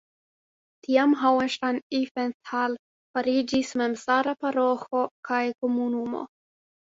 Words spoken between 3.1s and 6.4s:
fariĝis memstara paroĥo kaj komunumo.